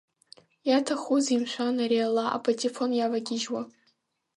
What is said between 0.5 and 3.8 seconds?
Иаҭахузеи, мшәан, ари ала, апатефон иавагьежьуа?